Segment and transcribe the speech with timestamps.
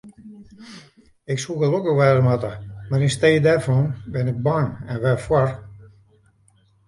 [1.31, 2.51] Ik soe gelokkich wêze moatte,
[2.89, 5.49] mar yn stee dêrfan bin ik bang, en wêrfoar?